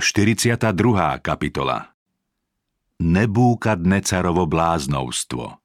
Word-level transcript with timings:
42. 0.00 0.72
kapitola 1.20 1.92
Nebúkadnecarovo 2.96 4.48
bláznovstvo 4.48 5.60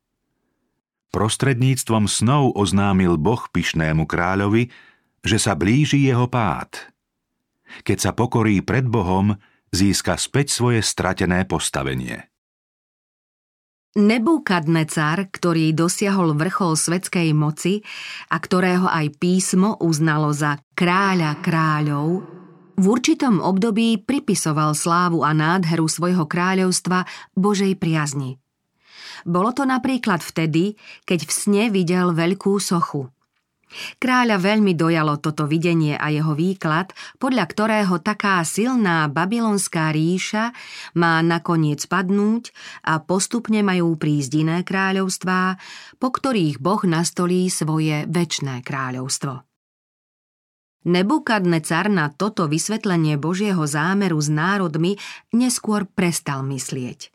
Prostredníctvom 1.15 2.11
snov 2.11 2.51
oznámil 2.59 3.15
Boh 3.15 3.39
pyšnému 3.47 4.03
kráľovi, 4.03 4.67
že 5.23 5.37
sa 5.39 5.55
blíži 5.55 6.11
jeho 6.11 6.27
pád. 6.27 6.91
Keď 7.87 7.97
sa 8.03 8.11
pokorí 8.11 8.59
pred 8.59 8.83
Bohom, 8.83 9.31
získa 9.71 10.19
späť 10.19 10.51
svoje 10.51 10.83
stratené 10.83 11.47
postavenie. 11.47 12.27
Nebúkadnecar, 13.95 15.31
ktorý 15.31 15.71
dosiahol 15.71 16.35
vrchol 16.35 16.75
svetskej 16.75 17.31
moci 17.31 17.79
a 18.27 18.43
ktorého 18.43 18.91
aj 18.91 19.07
písmo 19.23 19.79
uznalo 19.79 20.35
za 20.35 20.59
kráľa 20.75 21.39
kráľov, 21.39 22.36
v 22.77 22.85
určitom 22.85 23.41
období 23.41 24.05
pripisoval 24.05 24.77
slávu 24.77 25.25
a 25.25 25.33
nádheru 25.33 25.89
svojho 25.89 26.29
kráľovstva 26.29 27.09
Božej 27.33 27.73
priazni. 27.81 28.37
Bolo 29.25 29.49
to 29.49 29.65
napríklad 29.65 30.21
vtedy, 30.21 30.77
keď 31.03 31.25
v 31.25 31.31
sne 31.33 31.63
videl 31.73 32.13
veľkú 32.13 32.61
sochu. 32.61 33.09
Kráľa 33.99 34.39
veľmi 34.39 34.79
dojalo 34.79 35.19
toto 35.19 35.43
videnie 35.43 35.99
a 35.99 36.07
jeho 36.07 36.31
výklad, 36.31 36.95
podľa 37.19 37.45
ktorého 37.51 37.99
taká 37.99 38.39
silná 38.47 39.11
babylonská 39.11 39.91
ríša 39.91 40.55
má 40.95 41.19
nakoniec 41.19 41.83
padnúť 41.83 42.55
a 42.87 43.03
postupne 43.03 43.59
majú 43.67 43.99
prísť 43.99 44.31
iné 44.39 44.57
kráľovstvá, 44.63 45.59
po 45.99 46.07
ktorých 46.15 46.63
Boh 46.63 46.79
nastolí 46.87 47.51
svoje 47.51 48.07
väčné 48.07 48.63
kráľovstvo. 48.63 49.46
Nebukadnecar 50.85 51.89
na 51.89 52.13
toto 52.13 52.45
vysvetlenie 52.45 53.17
Božieho 53.17 53.65
zámeru 53.65 54.21
s 54.21 54.29
národmi 54.29 54.95
neskôr 55.33 55.89
prestal 55.89 56.45
myslieť. 56.45 57.09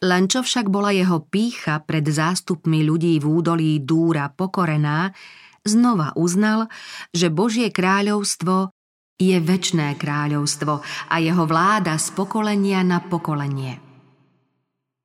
Len 0.00 0.24
čo 0.26 0.40
však 0.40 0.72
bola 0.72 0.96
jeho 0.96 1.20
pícha 1.20 1.84
pred 1.84 2.06
zástupmi 2.08 2.80
ľudí 2.88 3.20
v 3.20 3.26
údolí 3.28 3.72
Dúra 3.84 4.32
pokorená, 4.32 5.12
znova 5.68 6.16
uznal, 6.16 6.72
že 7.12 7.28
Božie 7.28 7.68
kráľovstvo 7.68 8.72
je 9.18 9.36
väčné 9.36 9.98
kráľovstvo 10.00 10.80
a 11.12 11.14
jeho 11.20 11.44
vláda 11.44 12.00
z 12.00 12.08
pokolenia 12.16 12.80
na 12.86 13.04
pokolenie. 13.04 13.82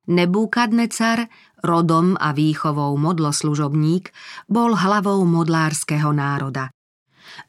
Nebúkadnecar, 0.04 1.28
rodom 1.64 2.16
a 2.20 2.32
výchovou 2.32 2.96
modloslužobník, 2.96 4.12
bol 4.48 4.76
hlavou 4.76 5.20
modlárskeho 5.28 6.12
národa– 6.12 6.70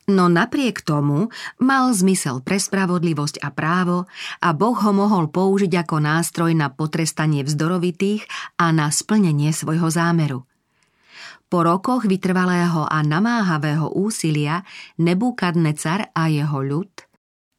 No 0.05 0.29
napriek 0.29 0.85
tomu 0.85 1.33
mal 1.57 1.89
zmysel 1.95 2.45
pre 2.45 2.61
spravodlivosť 2.61 3.41
a 3.41 3.49
právo 3.49 4.05
a 4.43 4.49
Boh 4.53 4.77
ho 4.77 4.91
mohol 4.93 5.33
použiť 5.33 5.73
ako 5.81 5.97
nástroj 6.03 6.51
na 6.53 6.69
potrestanie 6.69 7.41
vzdorovitých 7.41 8.25
a 8.61 8.69
na 8.69 8.93
splnenie 8.93 9.49
svojho 9.49 9.89
zámeru. 9.89 10.45
Po 11.45 11.63
rokoch 11.63 12.05
vytrvalého 12.05 12.85
a 12.85 12.99
namáhavého 13.05 13.93
úsilia 13.93 14.65
Nebukadnecar 14.99 16.11
a 16.11 16.27
jeho 16.27 16.59
ľud, 16.59 16.91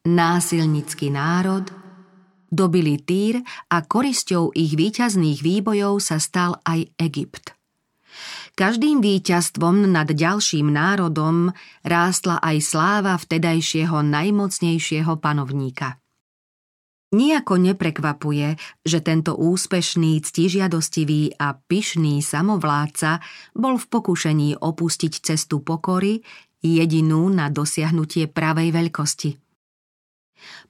násilnický 0.07 1.11
národ, 1.11 1.65
dobili 2.53 2.99
Týr 3.01 3.43
a 3.71 3.83
korisťou 3.83 4.55
ich 4.55 4.79
výťazných 4.79 5.43
výbojov 5.43 5.99
sa 5.99 6.23
stal 6.23 6.63
aj 6.63 6.95
Egypt. 7.01 7.56
Každým 8.57 9.05
víťazstvom 9.05 9.85
nad 9.85 10.09
ďalším 10.09 10.73
národom 10.73 11.53
rástla 11.85 12.41
aj 12.41 12.57
sláva 12.65 13.21
vtedajšieho 13.21 14.01
najmocnejšieho 14.01 15.13
panovníka. 15.21 16.01
Nijako 17.13 17.61
neprekvapuje, 17.61 18.57
že 18.81 18.99
tento 19.05 19.37
úspešný, 19.37 20.25
ctižiadostivý 20.25 21.37
a 21.37 21.53
pyšný 21.53 22.25
samovládca 22.25 23.21
bol 23.53 23.77
v 23.77 23.87
pokušení 23.93 24.57
opustiť 24.57 25.13
cestu 25.21 25.61
pokory, 25.61 26.25
jedinú 26.65 27.29
na 27.29 27.53
dosiahnutie 27.53 28.25
pravej 28.25 28.73
veľkosti– 28.73 29.31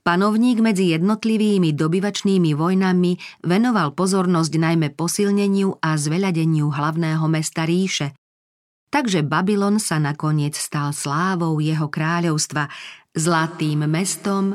Panovník 0.07 0.63
medzi 0.63 0.95
jednotlivými 0.95 1.75
dobyvačnými 1.75 2.55
vojnami 2.55 3.19
venoval 3.43 3.91
pozornosť 3.93 4.53
najmä 4.55 4.95
posilneniu 4.95 5.83
a 5.83 5.99
zveľadeniu 5.99 6.71
hlavného 6.71 7.27
mesta 7.27 7.67
ríše. 7.67 8.15
Takže 8.87 9.27
Babylon 9.27 9.83
sa 9.83 9.99
nakoniec 9.99 10.55
stal 10.55 10.95
slávou 10.95 11.59
jeho 11.59 11.91
kráľovstva, 11.91 12.71
zlatým 13.19 13.85
mestom, 13.91 14.55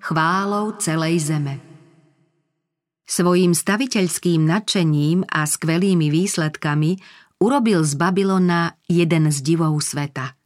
chválou 0.00 0.74
celej 0.80 1.28
zeme. 1.28 1.60
Svojím 3.06 3.54
staviteľským 3.54 4.48
nadšením 4.48 5.28
a 5.30 5.46
skvelými 5.46 6.10
výsledkami 6.10 6.98
urobil 7.38 7.84
z 7.86 7.92
Babylona 7.94 8.74
jeden 8.88 9.30
z 9.30 9.38
divov 9.44 9.78
sveta– 9.84 10.32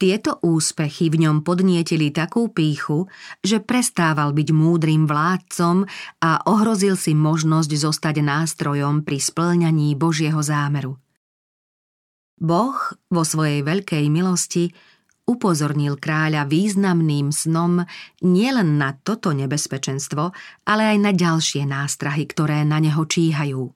tieto 0.00 0.40
úspechy 0.40 1.12
v 1.12 1.28
ňom 1.28 1.44
podnietili 1.44 2.14
takú 2.14 2.48
píchu, 2.48 3.06
že 3.44 3.60
prestával 3.60 4.32
byť 4.32 4.48
múdrym 4.54 5.04
vládcom 5.04 5.84
a 6.22 6.30
ohrozil 6.48 6.96
si 6.96 7.12
možnosť 7.12 7.70
zostať 7.76 8.24
nástrojom 8.24 9.04
pri 9.04 9.18
splňaní 9.20 9.94
Božieho 9.98 10.40
zámeru. 10.40 10.96
Boh 12.36 12.76
vo 13.08 13.22
svojej 13.24 13.64
veľkej 13.64 14.12
milosti 14.12 14.68
upozornil 15.26 15.98
kráľa 15.98 16.46
významným 16.46 17.34
snom 17.34 17.82
nielen 18.22 18.78
na 18.78 18.94
toto 18.94 19.34
nebezpečenstvo, 19.34 20.30
ale 20.64 20.82
aj 20.94 20.98
na 21.02 21.12
ďalšie 21.12 21.66
nástrahy, 21.66 22.24
ktoré 22.30 22.62
na 22.62 22.78
neho 22.78 23.02
číhajú. 23.02 23.75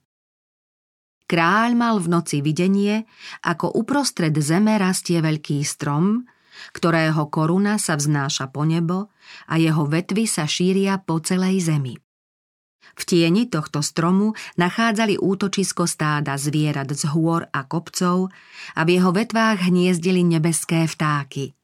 Kráľ 1.30 1.78
mal 1.78 2.02
v 2.02 2.10
noci 2.10 2.42
videnie, 2.42 3.06
ako 3.46 3.78
uprostred 3.78 4.34
zeme 4.42 4.74
rastie 4.74 5.22
veľký 5.22 5.62
strom, 5.62 6.26
ktorého 6.74 7.30
koruna 7.30 7.78
sa 7.78 7.94
vznáša 7.94 8.50
po 8.50 8.66
nebo 8.66 9.14
a 9.46 9.54
jeho 9.54 9.86
vetvy 9.86 10.26
sa 10.26 10.50
šíria 10.50 10.98
po 10.98 11.22
celej 11.22 11.70
zemi. 11.70 11.94
V 12.98 13.02
tieni 13.06 13.46
tohto 13.46 13.78
stromu 13.78 14.34
nachádzali 14.58 15.22
útočisko 15.22 15.86
stáda 15.86 16.34
zvierat 16.34 16.90
z 16.90 17.06
hôr 17.14 17.46
a 17.54 17.62
kopcov 17.62 18.34
a 18.74 18.80
v 18.82 18.98
jeho 18.98 19.14
vetvách 19.14 19.70
hniezdili 19.70 20.26
nebeské 20.26 20.90
vtáky. 20.90 21.54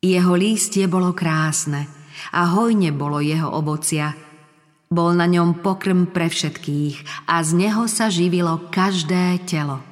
Jeho 0.00 0.32
lístie 0.32 0.88
bolo 0.88 1.12
krásne 1.12 1.84
a 2.32 2.48
hojne 2.56 2.96
bolo 2.96 3.20
jeho 3.20 3.52
ovocia– 3.52 4.16
bol 4.94 5.10
na 5.12 5.26
ňom 5.26 5.60
pokrm 5.60 6.06
pre 6.08 6.30
všetkých 6.30 7.26
a 7.26 7.42
z 7.42 7.50
neho 7.58 7.90
sa 7.90 8.06
živilo 8.06 8.70
každé 8.70 9.42
telo. 9.44 9.82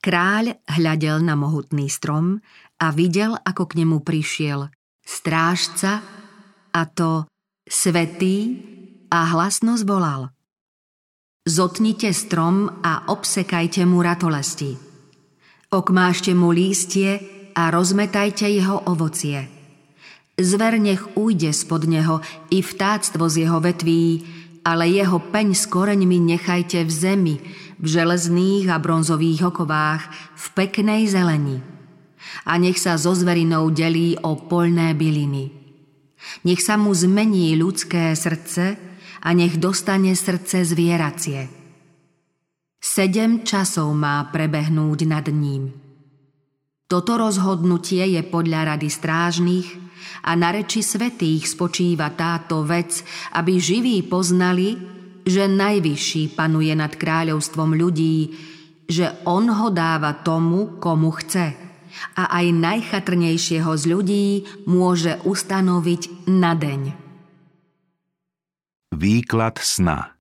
Kráľ 0.00 0.56
hľadel 0.64 1.20
na 1.20 1.36
mohutný 1.36 1.92
strom 1.92 2.40
a 2.80 2.88
videl, 2.88 3.36
ako 3.36 3.68
k 3.68 3.84
nemu 3.84 4.00
prišiel 4.00 4.72
strážca 5.04 6.00
a 6.72 6.82
to 6.88 7.28
svetý 7.68 8.56
a 9.12 9.36
hlasno 9.36 9.76
zvolal. 9.76 10.32
Zotnite 11.44 12.16
strom 12.16 12.80
a 12.80 13.12
obsekajte 13.12 13.84
mu 13.84 14.00
ratolesti. 14.00 14.80
Okmášte 15.68 16.32
mu 16.32 16.48
lístie 16.48 17.20
a 17.52 17.68
rozmetajte 17.68 18.48
jeho 18.48 18.88
ovocie– 18.88 19.44
Zver 20.40 20.80
nech 20.80 21.04
ujde 21.20 21.52
spod 21.52 21.84
neho 21.84 22.24
i 22.48 22.64
vtáctvo 22.64 23.28
z 23.28 23.44
jeho 23.44 23.60
vetví, 23.60 24.24
ale 24.64 24.88
jeho 24.88 25.20
peň 25.20 25.52
s 25.52 25.68
koreňmi 25.68 26.16
nechajte 26.16 26.80
v 26.80 26.92
zemi, 26.92 27.36
v 27.76 27.86
železných 27.86 28.72
a 28.72 28.80
bronzových 28.80 29.52
okovách, 29.52 30.02
v 30.36 30.46
peknej 30.56 31.04
zeleni. 31.12 31.60
A 32.48 32.56
nech 32.56 32.80
sa 32.80 32.96
so 32.96 33.12
zverinou 33.12 33.68
delí 33.68 34.16
o 34.20 34.36
polné 34.36 34.96
byliny. 34.96 35.52
Nech 36.44 36.60
sa 36.64 36.80
mu 36.80 36.92
zmení 36.92 37.56
ľudské 37.56 38.12
srdce 38.16 38.76
a 39.20 39.28
nech 39.36 39.60
dostane 39.60 40.16
srdce 40.16 40.64
zvieracie. 40.64 41.48
Sedem 42.80 43.44
časov 43.44 43.92
má 43.92 44.24
prebehnúť 44.32 45.04
nad 45.04 45.28
ním. 45.28 45.89
Toto 46.90 47.22
rozhodnutie 47.22 48.02
je 48.18 48.22
podľa 48.26 48.74
rady 48.74 48.90
strážnych 48.90 49.78
a 50.26 50.34
na 50.34 50.50
reči 50.50 50.82
svetých 50.82 51.46
spočíva 51.46 52.10
táto 52.18 52.66
vec, 52.66 53.06
aby 53.30 53.62
živí 53.62 54.02
poznali, 54.02 54.74
že 55.22 55.46
najvyšší 55.46 56.34
panuje 56.34 56.74
nad 56.74 56.90
kráľovstvom 56.90 57.78
ľudí, 57.78 58.34
že 58.90 59.06
on 59.22 59.46
ho 59.46 59.70
dáva 59.70 60.18
tomu, 60.18 60.82
komu 60.82 61.14
chce 61.14 61.54
a 62.18 62.26
aj 62.26 62.46
najchatrnejšieho 62.58 63.70
z 63.70 63.84
ľudí 63.86 64.26
môže 64.66 65.14
ustanoviť 65.22 66.26
na 66.26 66.58
deň. 66.58 66.80
Výklad 68.98 69.62
sna 69.62 70.19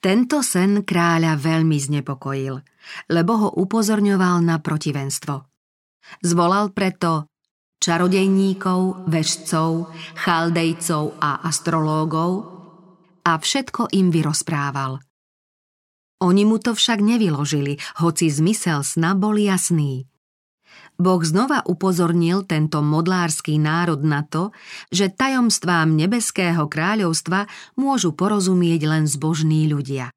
Tento 0.00 0.44
sen 0.44 0.84
kráľa 0.86 1.34
veľmi 1.40 1.78
znepokojil, 1.80 2.54
lebo 3.10 3.32
ho 3.36 3.48
upozorňoval 3.56 4.44
na 4.44 4.60
protivenstvo. 4.62 5.48
Zvolal 6.22 6.70
preto 6.70 7.26
čarodejníkov, 7.82 9.10
vežcov, 9.10 9.90
chaldejcov 10.14 11.18
a 11.18 11.42
astrológov 11.44 12.30
a 13.26 13.32
všetko 13.36 13.90
im 13.98 14.14
vyrozprával. 14.14 15.02
Oni 16.24 16.48
mu 16.48 16.56
to 16.56 16.72
však 16.72 17.04
nevyložili, 17.04 17.76
hoci 18.00 18.32
zmysel 18.32 18.80
sna 18.80 19.12
bol 19.12 19.36
jasný. 19.36 20.08
Boh 20.96 21.20
znova 21.20 21.60
upozornil 21.68 22.48
tento 22.48 22.80
modlársky 22.80 23.60
národ 23.60 24.00
na 24.00 24.24
to, 24.24 24.52
že 24.88 25.12
tajomstvám 25.12 25.92
nebeského 25.92 26.64
kráľovstva 26.64 27.48
môžu 27.76 28.16
porozumieť 28.16 28.80
len 28.88 29.04
zbožní 29.04 29.68
ľudia. 29.68 30.08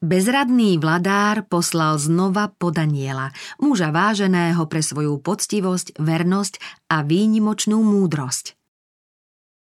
Bezradný 0.00 0.80
vladár 0.80 1.44
poslal 1.44 2.00
znova 2.00 2.48
podaniela, 2.56 3.36
muža 3.60 3.92
váženého 3.92 4.64
pre 4.64 4.80
svoju 4.80 5.20
poctivosť, 5.20 6.00
vernosť 6.00 6.54
a 6.88 7.04
výnimočnú 7.04 7.76
múdrosť. 7.84 8.56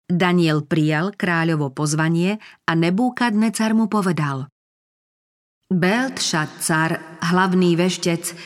Daniel 0.06 0.62
prijal 0.62 1.16
kráľovo 1.16 1.72
pozvanie 1.74 2.38
a 2.68 2.72
Nebúkadnecar 2.78 3.74
mu 3.74 3.90
povedal 3.90 4.52
Beltšacar, 5.66 7.26
hlavný 7.26 7.74
veštec, 7.74 8.38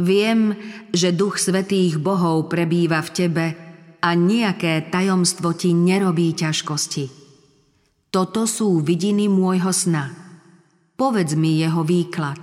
viem, 0.00 0.54
že 0.92 1.16
duch 1.16 1.40
svetých 1.40 2.00
bohov 2.00 2.50
prebýva 2.52 3.00
v 3.00 3.10
tebe 3.12 3.46
a 4.00 4.08
nejaké 4.12 4.92
tajomstvo 4.92 5.56
ti 5.56 5.72
nerobí 5.72 6.36
ťažkosti. 6.36 7.04
Toto 8.12 8.48
sú 8.48 8.80
vidiny 8.80 9.28
môjho 9.28 9.72
sna– 9.72 10.06
Povedz 10.96 11.36
mi 11.36 11.60
jeho 11.60 11.84
výklad. 11.84 12.40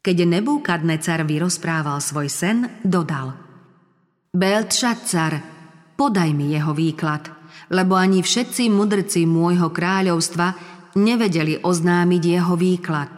Keď 0.00 0.16
Nebúkadnecar 0.24 1.28
vyrozprával 1.28 2.00
svoj 2.00 2.32
sen, 2.32 2.80
dodal 2.80 3.36
Beltšacar, 4.32 5.36
podaj 6.00 6.32
mi 6.32 6.56
jeho 6.56 6.72
výklad, 6.72 7.28
lebo 7.76 7.92
ani 8.00 8.24
všetci 8.24 8.72
mudrci 8.72 9.28
môjho 9.28 9.68
kráľovstva 9.68 10.56
nevedeli 10.96 11.60
oznámiť 11.60 12.22
jeho 12.24 12.56
výklad. 12.56 13.12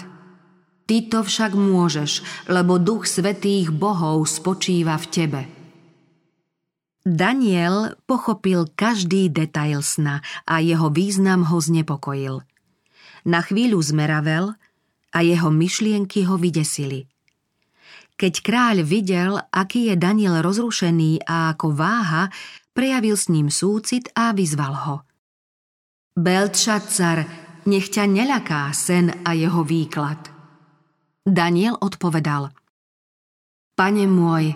Ty 0.87 0.97
to 1.11 1.21
však 1.27 1.53
môžeš, 1.59 2.23
lebo 2.47 2.79
duch 2.79 3.11
svetých 3.11 3.75
bohov 3.75 4.23
spočíva 4.31 4.95
v 5.03 5.07
tebe. 5.11 5.43
Daniel 7.07 7.95
pochopil 8.07 8.71
každý 8.75 9.31
detail 9.31 9.83
sna 9.83 10.23
a 10.47 10.63
jeho 10.63 10.91
význam 10.91 11.47
ho 11.47 11.59
znepokojil– 11.59 12.43
na 13.27 13.43
chvíľu 13.43 13.83
zmeravel 13.83 14.55
a 15.11 15.19
jeho 15.21 15.51
myšlienky 15.51 16.23
ho 16.31 16.39
vydesili. 16.39 17.11
Keď 18.17 18.35
kráľ 18.41 18.77
videl, 18.87 19.37
aký 19.53 19.93
je 19.93 19.95
Daniel 19.99 20.41
rozrušený 20.41 21.29
a 21.29 21.53
ako 21.53 21.77
váha, 21.77 22.33
prejavil 22.73 23.19
s 23.19 23.29
ním 23.29 23.53
súcit 23.53 24.09
a 24.17 24.33
vyzval 24.33 24.75
ho. 24.89 24.97
Beltšacar, 26.17 27.29
nech 27.69 27.93
ťa 27.93 28.09
neľaká 28.09 28.73
sen 28.73 29.13
a 29.21 29.37
jeho 29.37 29.61
výklad. 29.61 30.36
Daniel 31.27 31.75
odpovedal. 31.83 32.55
Pane 33.75 34.07
môj, 34.07 34.55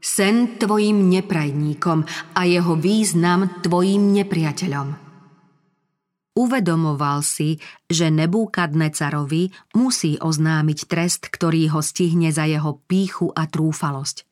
sen 0.00 0.56
tvojim 0.56 1.12
neprajníkom 1.12 2.08
a 2.32 2.40
jeho 2.48 2.80
význam 2.80 3.60
tvojim 3.60 4.16
nepriateľom. 4.16 4.88
Uvedomoval 6.32 7.20
si, 7.20 7.60
že 7.84 8.08
Nebúkadnecarovi 8.08 9.52
musí 9.76 10.16
oznámiť 10.16 10.78
trest, 10.88 11.28
ktorý 11.28 11.76
ho 11.76 11.84
stihne 11.84 12.32
za 12.32 12.48
jeho 12.48 12.80
píchu 12.88 13.28
a 13.36 13.44
trúfalosť. 13.44 14.24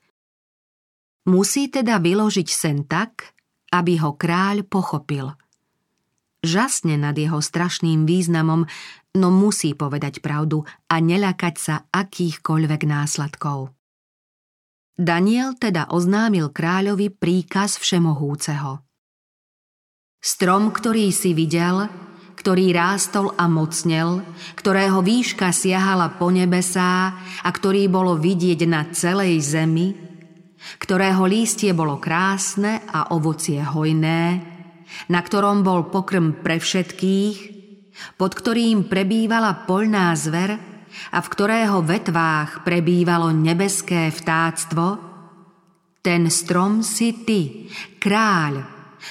Musí 1.29 1.69
teda 1.69 2.01
vyložiť 2.01 2.49
sen 2.49 2.89
tak, 2.89 3.37
aby 3.69 4.01
ho 4.01 4.17
kráľ 4.17 4.65
pochopil. 4.65 5.29
Žasne 6.41 6.97
nad 6.97 7.17
jeho 7.17 7.41
strašným 7.41 8.09
významom, 8.09 8.65
no 9.17 9.29
musí 9.29 9.77
povedať 9.77 10.25
pravdu 10.25 10.65
a 10.89 10.97
neľakať 11.01 11.55
sa 11.61 11.85
akýchkoľvek 11.93 12.83
následkov. 12.89 13.77
Daniel 15.01 15.57
teda 15.57 15.89
oznámil 15.93 16.53
kráľovi 16.53 17.13
príkaz 17.13 17.81
všemohúceho– 17.81 18.81
Strom, 20.21 20.69
ktorý 20.69 21.09
si 21.17 21.33
videl, 21.33 21.89
ktorý 22.37 22.77
rástol 22.77 23.33
a 23.41 23.49
mocnel, 23.49 24.21
ktorého 24.53 25.01
výška 25.01 25.49
siahala 25.49 26.13
po 26.21 26.29
nebesá 26.29 27.17
a 27.41 27.49
ktorý 27.49 27.89
bolo 27.89 28.21
vidieť 28.21 28.69
na 28.69 28.85
celej 28.93 29.41
zemi, 29.41 29.97
ktorého 30.77 31.25
lístie 31.25 31.73
bolo 31.73 31.97
krásne 31.97 32.85
a 32.93 33.17
ovocie 33.17 33.65
hojné, 33.65 34.45
na 35.09 35.21
ktorom 35.23 35.63
bol 35.63 35.89
pokrm 35.89 36.43
pre 36.43 36.59
všetkých, 36.59 37.37
pod 38.17 38.33
ktorým 38.33 38.89
prebývala 38.89 39.67
polná 39.69 40.13
zver 40.17 40.57
a 41.13 41.19
v 41.23 41.29
ktorého 41.29 41.85
vetvách 41.85 42.65
prebývalo 42.67 43.31
nebeské 43.31 44.11
vtáctvo, 44.11 45.11
ten 46.01 46.33
strom 46.33 46.81
si 46.81 47.13
ty, 47.29 47.69
kráľ, 48.01 48.65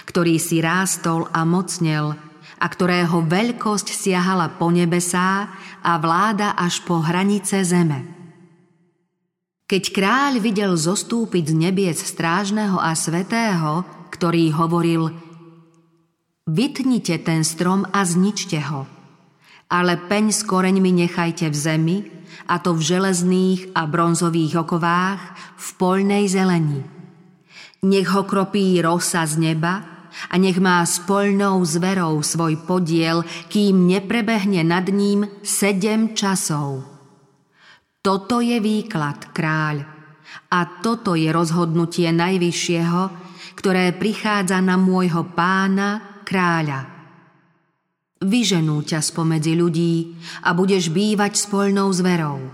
ktorý 0.09 0.41
si 0.41 0.57
rástol 0.57 1.29
a 1.29 1.45
mocnel 1.45 2.17
a 2.59 2.65
ktorého 2.65 3.23
veľkosť 3.23 3.93
siahala 3.93 4.57
po 4.57 4.73
nebesá 4.73 5.53
a 5.85 5.91
vláda 6.01 6.57
až 6.57 6.81
po 6.83 6.99
hranice 6.99 7.61
zeme. 7.61 8.19
Keď 9.69 9.93
kráľ 9.93 10.41
videl 10.41 10.73
zostúpiť 10.73 11.53
z 11.53 11.55
nebiec 11.55 11.97
strážneho 12.01 12.81
a 12.81 12.97
svetého, 12.97 13.85
ktorý 14.09 14.49
hovoril 14.49 15.13
Vytnite 16.49 17.21
ten 17.21 17.45
strom 17.45 17.85
a 17.93 18.01
zničte 18.01 18.57
ho, 18.73 18.89
ale 19.69 20.01
peň 20.01 20.33
s 20.33 20.41
koreňmi 20.41 21.05
nechajte 21.05 21.45
v 21.45 21.55
zemi, 21.55 21.97
a 22.49 22.57
to 22.57 22.73
v 22.73 22.81
železných 22.81 23.77
a 23.77 23.85
bronzových 23.85 24.65
okovách, 24.65 25.21
v 25.61 25.67
poľnej 25.77 26.25
zelení 26.25 26.81
nech 27.83 28.11
ho 28.11 28.27
kropí 28.27 28.79
rosa 28.83 29.23
z 29.23 29.39
neba 29.39 30.07
a 30.27 30.35
nech 30.35 30.59
má 30.59 30.83
spolnou 30.83 31.63
zverou 31.63 32.19
svoj 32.19 32.59
podiel, 32.67 33.23
kým 33.47 33.87
neprebehne 33.87 34.65
nad 34.67 34.83
ním 34.91 35.23
sedem 35.45 36.11
časov. 36.11 36.83
Toto 38.03 38.43
je 38.43 38.59
výklad, 38.59 39.31
kráľ, 39.31 39.85
a 40.49 40.59
toto 40.81 41.13
je 41.13 41.29
rozhodnutie 41.29 42.09
Najvyššieho, 42.09 43.01
ktoré 43.53 43.91
prichádza 43.95 44.59
na 44.63 44.79
môjho 44.79 45.29
pána, 45.35 46.08
kráľa. 46.29 46.85
Vyženú 48.21 48.85
ťa 48.85 49.01
spomedzi 49.01 49.57
ľudí 49.57 50.13
a 50.45 50.53
budeš 50.53 50.93
bývať 50.93 51.49
spolnou 51.49 51.89
zverou. 51.89 52.45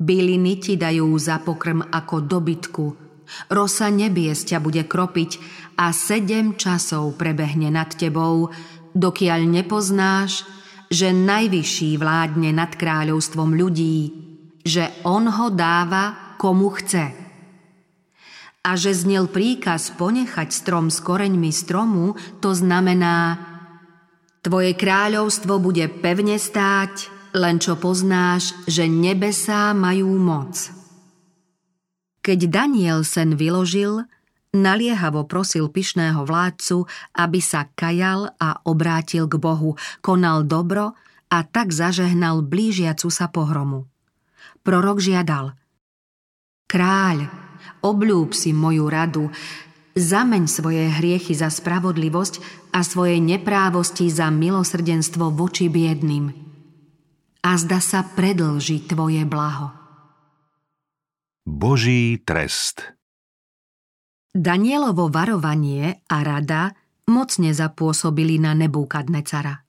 Byliny 0.00 0.56
ti 0.56 0.80
dajú 0.80 1.12
za 1.20 1.44
pokrm 1.44 1.84
ako 1.92 2.24
dobytku– 2.24 2.86
Rosa 3.50 3.88
nebies 3.88 4.44
ťa 4.44 4.60
bude 4.60 4.84
kropiť 4.84 5.40
a 5.80 5.90
sedem 5.90 6.54
časov 6.54 7.16
prebehne 7.16 7.72
nad 7.72 7.90
tebou, 7.92 8.52
dokiaľ 8.92 9.40
nepoznáš, 9.48 10.44
že 10.92 11.10
najvyšší 11.10 11.96
vládne 11.98 12.54
nad 12.54 12.76
kráľovstvom 12.76 13.56
ľudí, 13.56 13.98
že 14.62 14.92
on 15.02 15.26
ho 15.28 15.48
dáva 15.50 16.36
komu 16.38 16.70
chce. 16.76 17.23
A 18.64 18.80
že 18.80 18.96
znel 18.96 19.28
príkaz 19.28 19.92
ponechať 19.92 20.48
strom 20.48 20.88
s 20.88 21.04
koreňmi 21.04 21.52
stromu, 21.52 22.16
to 22.40 22.56
znamená 22.56 23.36
Tvoje 24.44 24.76
kráľovstvo 24.76 25.56
bude 25.56 25.88
pevne 25.88 26.36
stáť, 26.36 27.08
len 27.32 27.56
čo 27.56 27.80
poznáš, 27.80 28.52
že 28.68 28.84
nebesá 28.84 29.72
majú 29.72 30.20
moc. 30.20 30.68
Keď 32.20 32.52
Daniel 32.52 33.08
sen 33.08 33.40
vyložil, 33.40 34.04
naliehavo 34.52 35.24
prosil 35.24 35.72
pyšného 35.72 36.28
vládcu, 36.28 36.84
aby 37.16 37.40
sa 37.40 37.72
kajal 37.72 38.36
a 38.36 38.60
obrátil 38.68 39.24
k 39.32 39.40
Bohu, 39.40 39.80
konal 40.04 40.44
dobro 40.44 40.92
a 41.32 41.38
tak 41.42 41.72
zažehnal 41.72 42.44
blížiacu 42.44 43.08
sa 43.08 43.32
pohromu. 43.32 43.88
Prorok 44.60 45.00
žiadal 45.00 45.56
Kráľ, 46.68 47.32
obľúb 47.84 48.32
si 48.32 48.56
moju 48.56 48.88
radu, 48.88 49.28
zameň 49.94 50.44
svoje 50.50 50.90
hriechy 50.90 51.32
za 51.36 51.48
spravodlivosť 51.52 52.34
a 52.74 52.82
svoje 52.82 53.22
neprávosti 53.22 54.10
za 54.10 54.28
milosrdenstvo 54.32 55.30
voči 55.30 55.70
biedným. 55.70 56.34
A 57.44 57.50
zda 57.60 57.78
sa 57.78 58.00
predlží 58.02 58.88
tvoje 58.88 59.22
blaho. 59.28 59.70
Boží 61.44 62.16
trest 62.24 62.96
Danielovo 64.34 65.12
varovanie 65.12 66.02
a 66.10 66.24
rada 66.24 66.74
mocne 67.06 67.52
zapôsobili 67.52 68.40
na 68.40 68.56
Nebúkadnecara. 68.56 69.62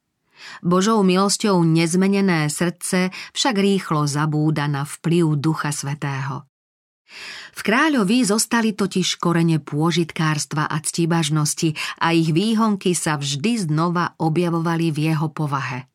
Božou 0.64 1.04
milosťou 1.04 1.62
nezmenené 1.68 2.48
srdce 2.48 3.12
však 3.36 3.56
rýchlo 3.60 4.08
zabúda 4.08 4.66
na 4.72 4.88
vplyv 4.88 5.38
Ducha 5.38 5.70
Svetého. 5.76 6.48
V 7.56 7.62
kráľovi 7.62 8.26
zostali 8.26 8.74
totiž 8.74 9.22
korene 9.22 9.62
pôžitkárstva 9.62 10.66
a 10.66 10.78
ctibažnosti 10.82 11.78
a 12.02 12.12
ich 12.12 12.34
výhonky 12.34 12.98
sa 12.98 13.16
vždy 13.16 13.70
znova 13.70 14.18
objavovali 14.18 14.90
v 14.90 15.14
jeho 15.14 15.30
povahe. 15.30 15.88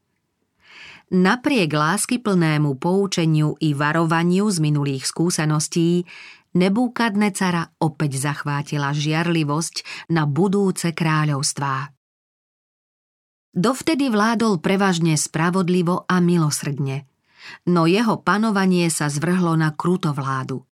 Napriek 1.11 1.75
láskyplnému 1.75 2.79
poučeniu 2.79 3.59
i 3.59 3.75
varovaniu 3.75 4.47
z 4.47 4.59
minulých 4.63 5.11
skúseností, 5.11 6.07
Nebúkadnecara 6.51 7.79
opäť 7.79 8.19
zachvátila 8.19 8.91
žiarlivosť 8.91 10.11
na 10.11 10.27
budúce 10.27 10.91
kráľovstvá. 10.91 11.95
Dovtedy 13.55 14.11
vládol 14.11 14.59
prevažne 14.59 15.15
spravodlivo 15.15 16.11
a 16.11 16.19
milosrdne, 16.19 17.07
no 17.71 17.87
jeho 17.87 18.19
panovanie 18.23 18.91
sa 18.91 19.07
zvrhlo 19.07 19.55
na 19.55 19.71
krutovládu. 19.75 20.67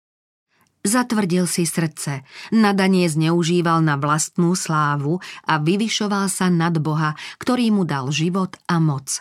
Zatvrdil 0.88 1.52
si 1.52 1.68
srdce, 1.68 2.24
nadanie 2.56 3.12
zneužíval 3.12 3.84
na 3.84 4.00
vlastnú 4.00 4.56
slávu 4.56 5.20
a 5.44 5.60
vyvyšoval 5.60 6.32
sa 6.32 6.48
nad 6.48 6.80
Boha, 6.80 7.12
ktorý 7.44 7.76
mu 7.76 7.84
dal 7.84 8.08
život 8.08 8.56
a 8.72 8.80
moc. 8.80 9.20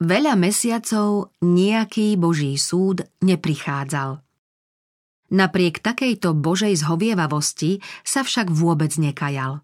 Veľa 0.00 0.40
mesiacov 0.40 1.36
nejaký 1.44 2.16
boží 2.16 2.56
súd 2.56 3.04
neprichádzal. 3.20 4.24
Napriek 5.28 5.84
takejto 5.84 6.32
božej 6.32 6.72
zhovievavosti 6.80 7.84
sa 8.00 8.24
však 8.24 8.48
vôbec 8.48 8.96
nekajal. 8.96 9.60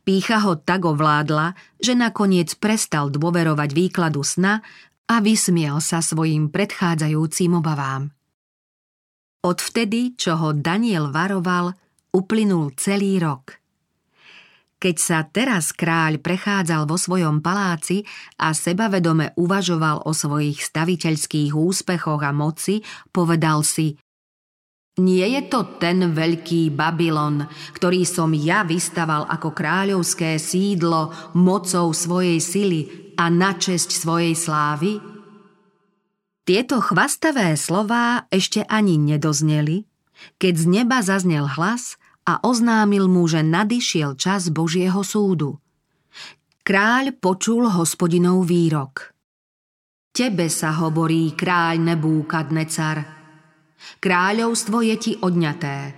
Pícha 0.00 0.40
ho 0.48 0.56
tak 0.56 0.88
ovládla, 0.88 1.52
že 1.76 1.92
nakoniec 1.92 2.56
prestal 2.56 3.12
dôverovať 3.12 3.68
výkladu 3.76 4.24
sna 4.24 4.64
a 5.12 5.20
vysmiel 5.20 5.76
sa 5.84 6.00
svojim 6.00 6.48
predchádzajúcim 6.48 7.52
obavám. 7.52 8.13
Odvtedy, 9.44 10.16
čo 10.16 10.40
ho 10.40 10.56
Daniel 10.56 11.12
varoval, 11.12 11.76
uplynul 12.16 12.72
celý 12.80 13.20
rok. 13.20 13.60
Keď 14.80 14.96
sa 14.96 15.24
teraz 15.24 15.72
kráľ 15.72 16.20
prechádzal 16.20 16.88
vo 16.88 16.96
svojom 16.96 17.44
paláci 17.44 18.04
a 18.40 18.56
sebavedome 18.56 19.36
uvažoval 19.36 20.04
o 20.04 20.12
svojich 20.12 20.60
staviteľských 20.60 21.52
úspechoch 21.56 22.20
a 22.24 22.32
moci, 22.32 22.80
povedal 23.12 23.64
si 23.64 23.96
nie 24.94 25.26
je 25.26 25.42
to 25.50 25.74
ten 25.82 26.14
veľký 26.14 26.70
Babylon, 26.70 27.50
ktorý 27.74 28.06
som 28.06 28.30
ja 28.30 28.62
vystaval 28.62 29.26
ako 29.26 29.50
kráľovské 29.50 30.38
sídlo 30.38 31.10
mocou 31.34 31.90
svojej 31.90 32.38
sily 32.38 32.80
a 33.18 33.26
na 33.26 33.58
česť 33.58 33.90
svojej 33.90 34.38
slávy? 34.38 35.13
Tieto 36.44 36.80
chvastavé 36.84 37.56
slová 37.56 38.28
ešte 38.28 38.64
ani 38.68 39.00
nedozneli, 39.00 39.88
keď 40.36 40.54
z 40.54 40.64
neba 40.68 41.00
zaznel 41.00 41.48
hlas 41.48 41.96
a 42.28 42.40
oznámil 42.44 43.08
mu, 43.08 43.24
že 43.24 43.40
nadišiel 43.40 44.16
čas 44.20 44.52
Božieho 44.52 45.00
súdu. 45.00 45.60
Kráľ 46.64 47.16
počul 47.16 47.68
hospodinov 47.68 48.48
výrok. 48.48 49.12
Tebe 50.12 50.48
sa 50.52 50.72
hovorí 50.76 51.32
kráľ 51.32 51.80
Nebúkadnecar– 51.80 52.98
Kráľovstvo 54.00 54.80
je 54.84 54.96
ti 54.96 55.12
odňaté. 55.20 55.96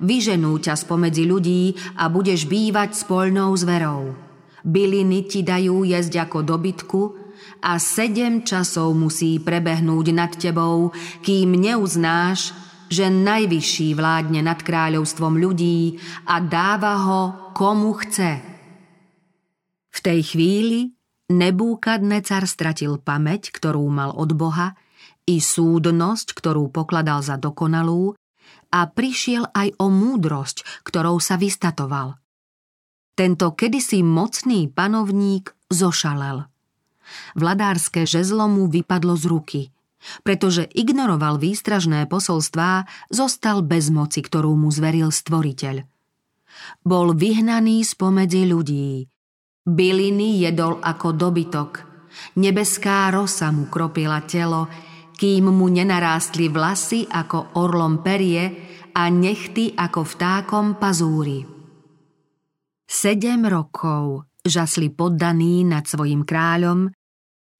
Vyženú 0.00 0.58
ťa 0.58 0.74
spomedzi 0.74 1.28
ľudí 1.28 1.76
a 2.00 2.08
budeš 2.08 2.48
bývať 2.48 2.96
spolnou 2.96 3.52
zverou. 3.54 4.16
Byliny 4.64 5.28
ti 5.28 5.44
dajú 5.44 5.84
jesť 5.84 6.24
ako 6.24 6.38
dobytku 6.40 7.00
a 7.64 7.80
sedem 7.80 8.44
časov 8.44 8.92
musí 8.94 9.40
prebehnúť 9.40 10.06
nad 10.12 10.32
tebou, 10.34 10.92
kým 11.24 11.56
neuznáš, 11.56 12.52
že 12.92 13.08
najvyšší 13.08 13.96
vládne 13.96 14.44
nad 14.44 14.60
kráľovstvom 14.60 15.40
ľudí 15.40 15.98
a 16.28 16.38
dáva 16.44 16.94
ho 17.00 17.22
komu 17.56 17.96
chce. 17.96 18.32
V 19.94 19.98
tej 20.02 20.20
chvíli 20.26 20.94
Nebúkadnecar 21.32 22.44
stratil 22.44 23.00
pamäť, 23.00 23.48
ktorú 23.48 23.88
mal 23.88 24.12
od 24.12 24.36
Boha 24.36 24.76
i 25.24 25.40
súdnosť, 25.40 26.36
ktorú 26.36 26.68
pokladal 26.68 27.24
za 27.24 27.40
dokonalú, 27.40 28.12
a 28.68 28.80
prišiel 28.90 29.48
aj 29.56 29.72
o 29.80 29.88
múdrosť, 29.88 30.84
ktorou 30.84 31.16
sa 31.22 31.40
vystatoval. 31.40 32.20
Tento 33.16 33.54
kedysi 33.54 34.04
mocný 34.04 34.68
panovník 34.68 35.54
zošalel. 35.70 36.44
Vladárske 37.36 38.04
žezlo 38.08 38.48
mu 38.48 38.68
vypadlo 38.68 39.14
z 39.16 39.24
ruky. 39.28 39.62
Pretože 40.20 40.68
ignoroval 40.76 41.40
výstražné 41.40 42.04
posolstvá, 42.12 42.84
zostal 43.08 43.64
bez 43.64 43.88
moci, 43.88 44.20
ktorú 44.20 44.52
mu 44.52 44.68
zveril 44.68 45.08
stvoriteľ. 45.08 45.80
Bol 46.84 47.16
vyhnaný 47.16 47.82
spomedzi 47.82 48.44
ľudí. 48.44 49.08
Byliny 49.64 50.44
jedol 50.44 50.76
ako 50.84 51.16
dobytok. 51.16 51.70
Nebeská 52.36 53.08
rosa 53.10 53.48
mu 53.48 53.66
kropila 53.72 54.20
telo, 54.28 54.68
kým 55.16 55.48
mu 55.48 55.66
nenarástli 55.72 56.52
vlasy 56.52 57.08
ako 57.08 57.56
orlom 57.56 58.04
perie 58.04 58.44
a 58.92 59.08
nechty 59.08 59.72
ako 59.72 60.04
vtákom 60.04 60.76
pazúry. 60.76 61.42
Sedem 62.84 63.48
rokov 63.48 64.28
žasli 64.44 64.92
poddaný 64.92 65.64
nad 65.64 65.88
svojim 65.88 66.22
kráľom 66.22 66.92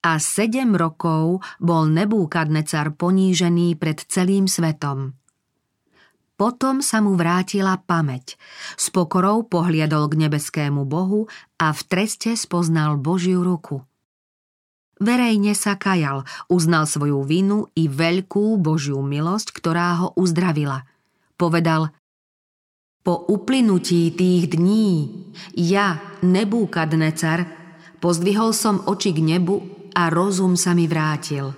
a 0.04 0.12
sedem 0.20 0.76
rokov 0.76 1.40
bol 1.58 1.88
Nebúkadnecar 1.88 2.92
ponížený 2.94 3.74
pred 3.80 4.04
celým 4.04 4.44
svetom. 4.46 5.16
Potom 6.34 6.84
sa 6.84 7.00
mu 7.00 7.16
vrátila 7.16 7.80
pamäť. 7.80 8.36
S 8.76 8.92
pokorou 8.92 9.46
pohliadol 9.48 10.10
k 10.12 10.28
nebeskému 10.28 10.84
Bohu 10.84 11.30
a 11.56 11.72
v 11.72 11.80
treste 11.88 12.36
spoznal 12.36 13.00
Božiu 13.00 13.40
ruku– 13.40 13.80
Verejne 15.02 15.58
sa 15.58 15.74
kajal, 15.74 16.22
uznal 16.46 16.86
svoju 16.86 17.26
vinu 17.26 17.66
i 17.74 17.90
veľkú 17.90 18.62
Božiu 18.62 19.02
milosť, 19.02 19.50
ktorá 19.50 19.98
ho 19.98 20.08
uzdravila. 20.14 20.86
Povedal, 21.34 21.90
po 23.04 23.28
uplynutí 23.28 24.16
tých 24.16 24.56
dní, 24.56 25.12
ja, 25.54 26.00
Nebúkadnecar, 26.24 27.44
pozdvihol 28.00 28.56
som 28.56 28.80
oči 28.88 29.12
k 29.12 29.20
nebu 29.20 29.60
a 29.92 30.08
rozum 30.08 30.56
sa 30.56 30.72
mi 30.72 30.88
vrátil. 30.88 31.52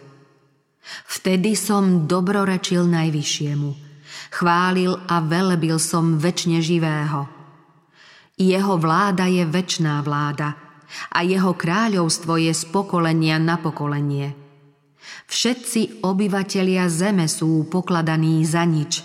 Vtedy 1.06 1.54
som 1.54 2.10
dobrorečil 2.10 2.82
Najvyššiemu, 2.84 3.70
chválil 4.34 4.98
a 5.06 5.22
velebil 5.22 5.78
som 5.78 6.18
väčšine 6.18 6.58
živého. 6.58 7.30
Jeho 8.36 8.74
vláda 8.76 9.30
je 9.30 9.46
väčná 9.46 10.02
vláda– 10.02 10.54
a 11.12 11.22
jeho 11.22 11.52
kráľovstvo 11.54 12.38
je 12.38 12.52
z 12.54 12.62
pokolenia 12.70 13.36
na 13.42 13.58
pokolenie. 13.58 14.34
Všetci 15.26 16.06
obyvatelia 16.06 16.86
zeme 16.86 17.26
sú 17.26 17.66
pokladaní 17.66 18.42
za 18.46 18.62
nič. 18.62 19.02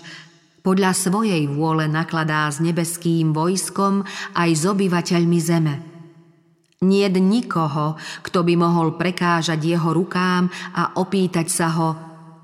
Podľa 0.62 0.94
svojej 0.94 1.50
vôle 1.50 1.90
nakladá 1.90 2.46
s 2.46 2.62
nebeským 2.62 3.34
vojskom 3.34 4.06
aj 4.38 4.50
s 4.54 4.62
obyvateľmi 4.62 5.38
zeme. 5.42 5.74
Niet 6.82 7.14
nikoho, 7.14 7.94
kto 8.26 8.42
by 8.42 8.54
mohol 8.58 8.98
prekážať 8.98 9.58
jeho 9.58 9.94
rukám 9.94 10.50
a 10.74 10.98
opýtať 10.98 11.46
sa 11.46 11.70
ho, 11.78 11.90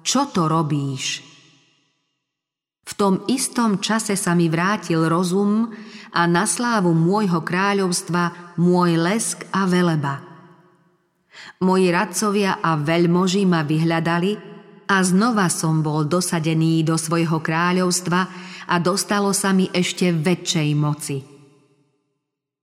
čo 0.02 0.30
to 0.30 0.46
robíš? 0.46 1.26
V 2.86 2.92
tom 2.94 3.26
istom 3.26 3.82
čase 3.82 4.14
sa 4.14 4.32
mi 4.38 4.46
vrátil 4.46 5.10
rozum 5.10 5.68
a 6.14 6.22
na 6.24 6.46
slávu 6.46 6.94
môjho 6.94 7.42
kráľovstva 7.42 8.54
môj 8.62 8.96
lesk 8.96 9.44
a 9.52 9.66
veleba. 9.68 10.24
Moji 11.60 11.90
radcovia 11.90 12.62
a 12.62 12.78
veľmoži 12.78 13.42
ma 13.44 13.66
vyhľadali 13.66 14.57
a 14.88 15.04
znova 15.04 15.52
som 15.52 15.84
bol 15.84 16.08
dosadený 16.08 16.80
do 16.82 16.96
svojho 16.96 17.44
kráľovstva 17.44 18.20
a 18.68 18.74
dostalo 18.80 19.36
sa 19.36 19.52
mi 19.52 19.68
ešte 19.68 20.10
väčšej 20.10 20.70
moci. 20.72 21.20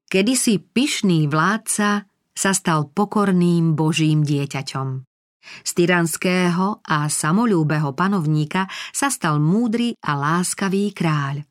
Kedysi 0.10 0.58
pyšný 0.62 1.30
vládca 1.30 2.10
sa 2.36 2.52
stal 2.52 2.90
pokorným 2.90 3.78
božím 3.78 4.26
dieťaťom. 4.26 5.06
Z 5.62 5.72
tyranského 5.78 6.82
a 6.82 7.06
samolúbeho 7.06 7.94
panovníka 7.94 8.66
sa 8.90 9.14
stal 9.14 9.38
múdry 9.38 9.94
a 10.02 10.18
láskavý 10.18 10.90
kráľ. 10.90 11.46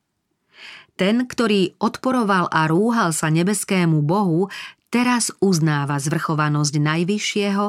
Ten, 0.95 1.27
ktorý 1.27 1.75
odporoval 1.83 2.47
a 2.51 2.71
rúhal 2.71 3.11
sa 3.11 3.27
nebeskému 3.27 4.03
Bohu, 4.07 4.47
teraz 4.95 5.35
uznáva 5.43 5.99
zvrchovanosť 5.99 6.79
Najvyššieho 6.79 7.67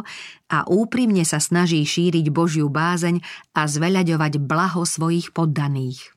a 0.54 0.58
úprimne 0.70 1.26
sa 1.26 1.42
snaží 1.42 1.82
šíriť 1.82 2.30
Božiu 2.30 2.70
bázeň 2.70 3.18
a 3.58 3.66
zveľaďovať 3.66 4.38
blaho 4.38 4.86
svojich 4.86 5.34
poddaných. 5.34 6.14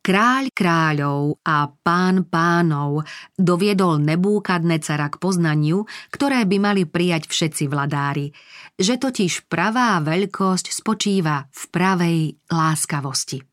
Kráľ 0.00 0.48
kráľov 0.54 1.42
a 1.44 1.68
pán 1.68 2.24
pánov 2.24 3.04
doviedol 3.36 4.00
Nebúkadnecara 4.00 5.12
k 5.12 5.20
poznaniu, 5.20 5.84
ktoré 6.08 6.46
by 6.46 6.56
mali 6.56 6.82
prijať 6.88 7.28
všetci 7.28 7.68
vladári, 7.68 8.32
že 8.78 8.96
totiž 8.96 9.50
pravá 9.50 10.00
veľkosť 10.00 10.72
spočíva 10.72 11.50
v 11.52 11.62
pravej 11.68 12.18
láskavosti. 12.48 13.44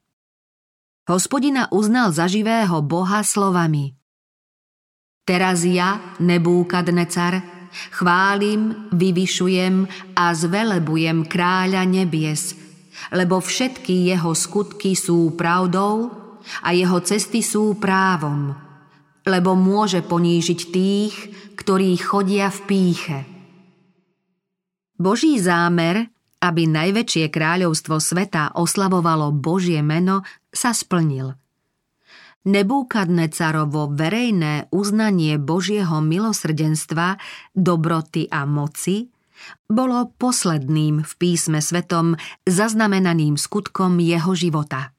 Hospodina 1.10 1.68
uznal 1.74 2.16
za 2.16 2.32
živého 2.32 2.80
Boha 2.80 3.28
slovami 3.28 3.97
Teraz 5.28 5.68
ja, 5.68 6.16
Nebúkadnecar, 6.24 7.44
chválim, 7.92 8.88
vyvyšujem 8.96 9.84
a 10.16 10.32
zvelebujem 10.32 11.28
kráľa 11.28 11.84
nebies, 11.84 12.56
lebo 13.12 13.44
všetky 13.44 14.08
jeho 14.08 14.32
skutky 14.32 14.96
sú 14.96 15.36
pravdou 15.36 16.08
a 16.64 16.72
jeho 16.72 17.04
cesty 17.04 17.44
sú 17.44 17.76
právom, 17.76 18.56
lebo 19.28 19.52
môže 19.52 20.00
ponížiť 20.00 20.60
tých, 20.72 21.16
ktorí 21.60 21.92
chodia 22.00 22.48
v 22.48 22.60
píche. 22.64 23.18
Boží 24.96 25.36
zámer, 25.44 26.08
aby 26.40 26.72
najväčšie 26.72 27.28
kráľovstvo 27.28 28.00
sveta 28.00 28.56
oslavovalo 28.56 29.36
Božie 29.36 29.84
meno, 29.84 30.24
sa 30.56 30.72
splnil. 30.72 31.36
Nebúkadnecarovo 32.48 33.92
verejné 33.92 34.72
uznanie 34.72 35.36
Božieho 35.36 36.00
milosrdenstva, 36.00 37.20
dobroty 37.52 38.32
a 38.32 38.48
moci 38.48 39.12
bolo 39.68 40.16
posledným 40.16 41.04
v 41.04 41.14
písme 41.20 41.60
svetom 41.60 42.16
zaznamenaným 42.48 43.36
skutkom 43.36 44.00
jeho 44.00 44.32
života. 44.34 44.97